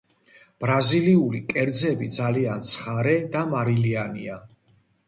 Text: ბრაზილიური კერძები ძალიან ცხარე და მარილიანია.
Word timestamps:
ბრაზილიური 0.63 1.41
კერძები 1.51 2.09
ძალიან 2.17 2.67
ცხარე 2.71 3.17
და 3.37 3.47
მარილიანია. 3.55 4.43